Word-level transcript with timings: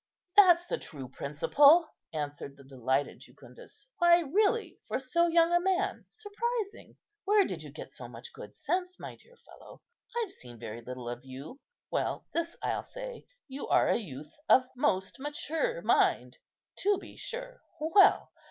"That's 0.35 0.65
the 0.65 0.79
true 0.79 1.09
principle," 1.09 1.87
answered 2.11 2.57
the 2.57 2.63
delighted 2.63 3.19
Jucundus. 3.19 3.85
"Why, 3.99 4.21
really, 4.21 4.79
for 4.87 4.97
so 4.97 5.27
young 5.27 5.53
a 5.53 5.59
man, 5.59 6.05
surprising! 6.09 6.97
Where 7.25 7.45
did 7.45 7.61
you 7.61 7.69
get 7.69 7.91
so 7.91 8.07
much 8.07 8.33
good 8.33 8.55
sense, 8.55 8.99
my 8.99 9.15
dear 9.15 9.37
fellow? 9.45 9.83
I've 10.17 10.31
seen 10.31 10.57
very 10.57 10.81
little 10.81 11.07
of 11.07 11.23
you. 11.23 11.59
Well, 11.91 12.25
this 12.33 12.55
I'll 12.63 12.81
say, 12.81 13.27
you 13.47 13.67
are 13.67 13.89
a 13.89 13.97
youth 13.97 14.33
of 14.49 14.63
most 14.75 15.19
mature 15.19 15.83
mind. 15.83 16.39
To 16.79 16.97
be 16.97 17.15
sure! 17.15 17.61
Well! 17.79 18.31